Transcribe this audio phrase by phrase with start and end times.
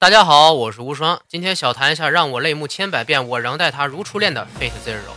[0.00, 1.20] 大家好，我是无双。
[1.26, 5.10] 今天小谈一下让我泪目千百遍，我仍待他如初恋的 Fate Zero。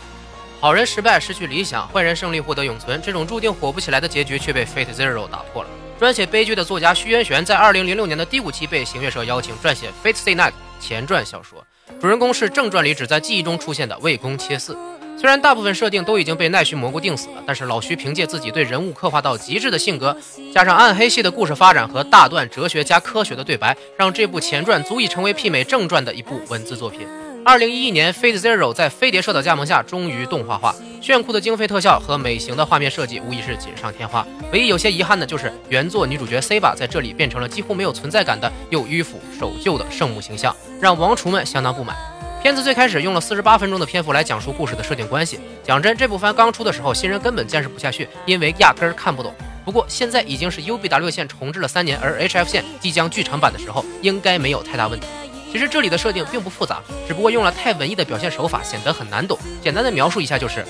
[0.58, 3.00] 好人失败，失去理想；坏人胜利，获得永存。
[3.00, 5.68] 这种注定火不起来的结局却被 Fate Zero 打破了。
[6.00, 10.50] 专写悲剧的作家徐渊玄在2006年的第五期被行月社邀请撰写《Fate Stay Night》
[10.80, 11.64] 前传小说，
[12.00, 14.76] 主人公是正传里只在记忆中出现的魏公切嗣。
[15.22, 20.16] 虽然大部分设定都已经被奈须蘑菇定死了，但是老徐凭借自己对人物刻画到极致的性格，
[20.52, 27.06] 加上暗黑系的故事发展和大段哲学加科学的对白，让这部前传足以成为媲美正传的一部文字作品。
[27.44, 34.26] 二零一一年，《Fate Zero》在飞碟社的加盟下终于动画化，炫酷的经费特效和美型的画面设计无疑是锦上添花。
[34.52, 41.96] 唯一有些遗憾的就是原作女主角 Saba 在这里变成了几乎没有存在感的又迂腐守旧的圣母形象，让王厨们相当不满。
[42.42, 45.38] 片子最开始用了四十八分钟的篇幅来讲述故事的设定关系。
[45.62, 49.32] 讲真，这部番刚出的时候，新人根本见识不下去，因为压根儿看不懂。
[49.64, 55.06] 不过现在已经是 UBW 线重置了三年，而 HF 线即将剧场版的时候，应该没有太大问题。
[55.52, 59.38] 其实这里的设定并不复杂，只不过用了太文艺的表现手法，显得很难懂。
[59.62, 60.66] 简单的描述一下就是，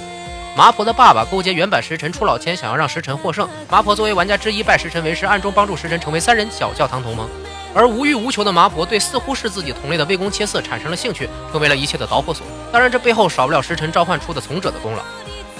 [0.54, 3.48] 麻婆的爸爸勾结原版时辰出老千，想要让时辰获胜。
[3.70, 7.26] 麻婆作为玩家之一，拜时辰为师，暗中帮助时辰成为三人小教堂同盟。
[7.74, 12.46] 而无欲无求的麻婆对似乎是自己同类的魏公切嗣产生了兴趣，成为了一切的导火索。
[12.70, 15.02] 当然，这背后少不了时辰召唤出的从者的功劳。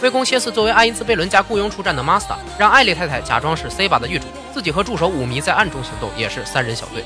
[0.02, 7.04] 魏公切嗣作为爱因兹贝伦家雇佣出战的 Master，让艾丽太太假装是 C 把的狱主，自己和助手五迷在暗中行动，也是三人小队。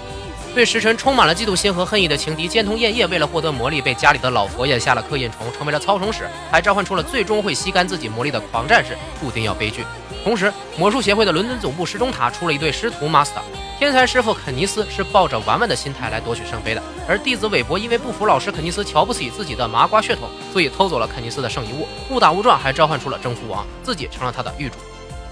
[0.57, 9.85] 对时辰充满了嫉妒心和恨意的情敌尖通燕叶，为了获得魔力，被家里的老佛爷下了刻印虫，成为了操虫使，还召唤出了最终会吸干自己魔力的狂战士，注定要悲剧。
[10.25, 13.43] 同时，魔术协会的伦敦总部时钟塔出了一对师徒 Master。
[13.79, 24.77] 天才师傅肯尼斯是抱着玩玩的心态来夺取圣杯的，而弟子韦伯因为不服老师肯尼斯瞧不起自己的麻瓜血统，所以偷走了肯尼斯的圣遗物，误打误撞还召唤出了征服王，自己成了他的狱主。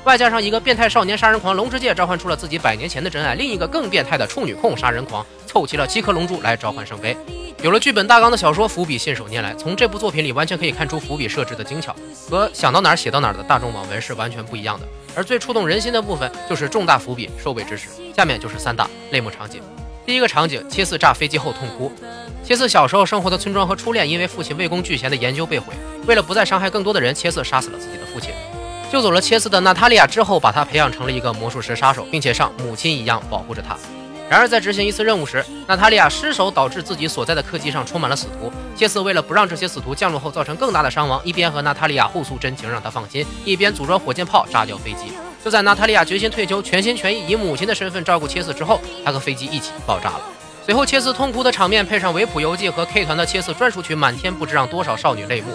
[0.05, 7.17] 外加上一个变态少年杀人狂龙之介召唤出了自己百年前的真爱，另一个更变态的处女控杀人狂凑齐了七颗龙珠来召唤圣杯。
[7.63, 11.97] 有了剧本大纲的小说，伏笔信手拈来，从这部作品里完全可以看出伏笔设置的精巧，
[12.29, 14.87] 和想到哪儿写到哪儿的大众网文是完全不一样的。
[15.17, 17.89] 而最触动人心的部分就是重大伏笔收尾之时。
[18.15, 19.63] 下面就是三大泪目场景。
[20.05, 21.91] 第一个场景，切斯炸飞机后痛哭。
[22.43, 25.73] 切斯小时候生活的村庄和初恋因为父亲未公巨贤的研究被毁，
[26.07, 28.31] 为了不再伤害更多的人，切斯杀死了自己的父亲。
[28.95, 33.77] 救走了切斯的娜塔莉亚之后，把他培养成了一个魔术师杀手，并且像母亲一样保护着他。
[34.31, 38.53] 然而，在执行一次任务时，娜塔莉亚失手导致自己所在的客机上充满了死徒。
[38.77, 45.13] 切斯为了不让这些死徒降落后造成更大的伤亡，一边和娜塔莉亚互诉真情，让她放心，一边组装火箭炮炸掉飞机。
[45.45, 50.21] 就在娜塔莉亚决心退休，全心全意以母亲的身份照顾切斯之后，她和飞机一起爆炸了。
[50.65, 55.49] 随后，切斯痛哭的场面配上维普游记和 K 团的切斯专属曲《满天》，不知让多少少女泪目。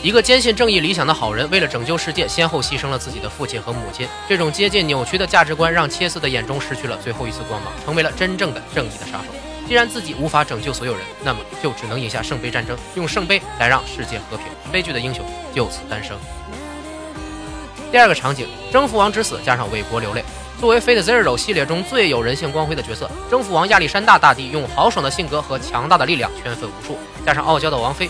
[0.00, 4.06] 一个坚信正义理想的好人，为了拯救世界，先后牺牲了自己的父亲和母亲。
[4.28, 9.34] 这种接近扭曲的价值观，让切斯的眼中失去了最后一丝光芒，成为了真正的正义的杀手。
[9.66, 14.46] 既然自己无法拯救所有人，那么就只能赢下圣杯战争，用圣杯来让世界和平。
[14.70, 16.16] 悲剧的英雄就此诞生。
[17.90, 20.24] 第二个场景，征服王之死加上韦伯流泪。
[20.60, 28.08] 作为《Fate Zero》系列中最有人性光辉的角色，征服王亚历山大大帝用豪爽的性格和强大的力量圈粉无数，加上傲娇的王妃。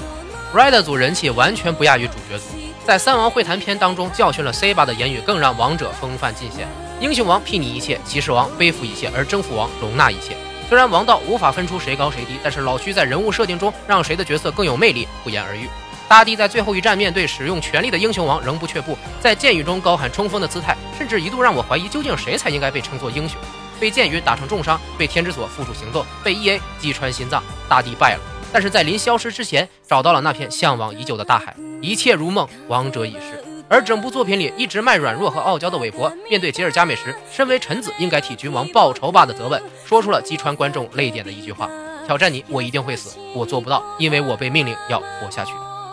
[0.55, 2.45] Red 组人气完全不亚于主角组，
[2.87, 6.67] 在三王会谈篇当中教训了 C 巴的言语，更让王者风范尽显。
[7.01, 10.35] 英雄王睥睨一切，骑士王背负一切，而征服王容纳一切。
[10.67, 15.69] 虽然王道无法分出谁高谁低，但是老徐在人物设定中让谁的角色更有魅力，不言而喻。
[16.09, 23.39] 大帝在最后一战面对使用权力的英雄王仍不却步，在剑雨中高喊冲锋的姿态，甚至一度让我怀疑究竟谁才应该被称作英雄。
[23.79, 28.38] 被剑雨打成重伤，被天之锁缚住行动，被 EA 击穿心脏，大帝败了。
[28.53, 33.43] 但是在临消失之前，找到了那片向往已久的大海，一切如梦，王者已逝。
[33.69, 41.69] 而整部作品里一直卖软弱和傲娇的韦伯，面对吉尔加美什，身为臣子应该替君王报仇吧的责问，说出了击穿观众泪点的一句话：
[42.07, 43.19] 挑战你，我一定会死。
[43.35, 45.53] 我做不到，因为我被命令要活下去。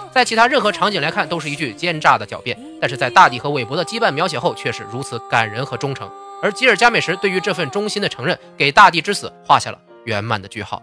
[0.10, 6.10] 在其他任何场景来看，都是一句奸诈的狡辩，但是在大帝和韦伯的羁绊描写后，却是如此感人和忠诚。
[6.42, 10.82] 而吉尔加美什对于这份忠心的承认，给大帝之死画下了圆满的句号。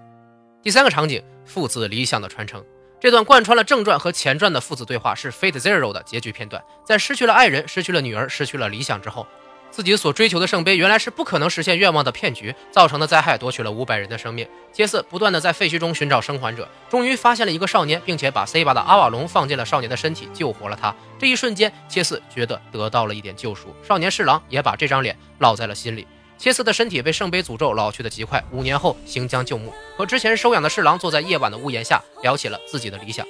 [0.62, 2.64] 第三个场景，父子理想的传承。
[3.00, 6.62] 这段贯穿了正传和前传的父子对话是《Fate Zero》的结局片段。
[6.84, 9.26] 在失去了爱人、失去了女儿、失去了理想之后，
[9.72, 14.46] 自己所追求的圣杯原来是不可能实现愿望的骗局，造成的灾害夺取了五百人的生命。
[14.70, 20.94] 杰斯不断的在废墟中寻找生还者，终于发现了一个少年，并且把 C 巴的阿瓦隆放进了少年的身体，救活了他。
[21.18, 23.74] 这一瞬间，杰斯觉得得到了一点救赎。
[23.82, 26.06] 少年侍郎也把这张脸烙在了心里。
[26.42, 33.24] 切斯的身体被圣杯诅咒老去的极快，五年后行将就木，和之前收养的侍郎坐在夜晚的屋檐下聊起了自己的理想。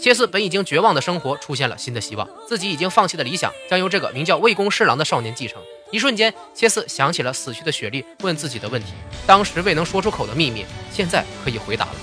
[0.00, 5.60] 切斯本已经绝望的生活出现了新的希望，自己已经放弃的理想将由这个名叫魏公侍郎的少年继承。
[5.90, 8.94] 一瞬间，切斯想起了死去的雪莉问自己的问题，
[9.26, 11.96] 当时未能说出口的秘密，现在可以回答了。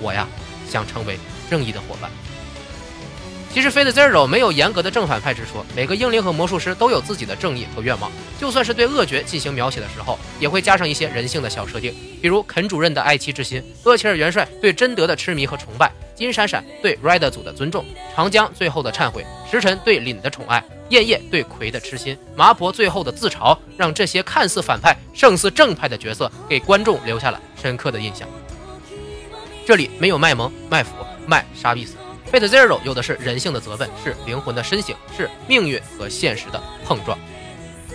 [0.00, 0.28] 我呀，
[0.70, 1.18] 想成为
[1.50, 2.08] 正义的伙伴。
[3.54, 8.10] 其实，Fate Zero 没有严格的正反派之说，每个英灵和魔术师都有自己的正义和愿望。
[8.36, 17.84] 就算是对恶角进行描写的时候，也会加上一些人性的小设定，比如肯主任的爱妻之心，厄齐尔元帅对贞德的痴迷和崇拜，金闪闪对 Red 组的尊重，
[18.16, 28.28] 长江最后的忏悔，时辰对凛的宠爱，燕夜对葵的痴心，麻婆最后的自嘲，让这些看似反派胜似正派的角色给观众留下了深刻的印象。
[29.64, 30.90] 这里没有卖萌、卖腐、
[31.24, 31.94] 卖杀必死。
[32.34, 37.16] Fate Zero 有的是人性的责问，是灵魂的深省，是命运和现实的碰撞。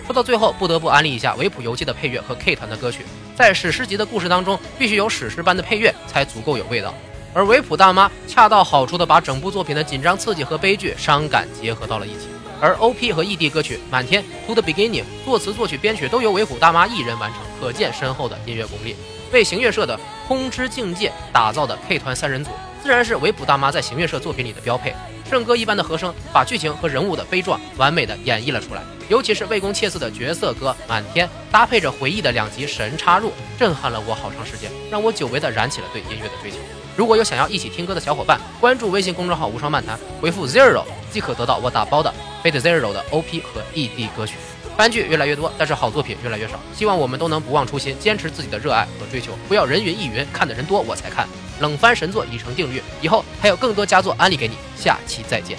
[0.06, 3.04] 说到最后，不得不安利一下维普游记的配乐和 K 团的歌曲。
[3.36, 6.94] 在史诗级的故事当中，必须有史诗般的配乐才足够有味道。
[7.34, 12.28] 而维普大妈恰到好处的把整部作品的紧张刺激和悲剧伤感结合到了一起。
[12.62, 18.96] 而 OP 和 ED 歌曲《满天》To the Beginning，作词、作曲、编曲都由维普大妈一人完成，可见深厚的音乐功力。
[19.32, 22.50] 为行乐社的空之境界打造的 K 团三人组。
[22.82, 24.94] 自然是维普大妈在行乐社作品里的标配，
[25.28, 28.82] 圣歌一般的和声把剧情和人物的悲壮完美的演绎了出来。
[29.08, 36.56] 尤其是魏公切嗣的角色歌《满天》，搭配着回忆的两集神插入，震撼了我好长时间，让我久违的燃起了对音乐的追求。
[36.96, 42.12] 如果有想要一起听歌的小伙伴，关注微信公众号“无双漫谈”，回复 zero 即可得到我打包的
[42.42, 44.36] Fate Zero 的 OP 和 ED 歌曲。
[44.80, 46.58] 番剧越来越多，但是好作品越来越少。
[46.74, 51.28] 希望我们都能不忘初心，坚持自己的热爱和追求，不要人云亦云，看的人多我才看。
[51.60, 55.58] 冷番神作已成定律，以后还有更多佳作安利给你，下期再见。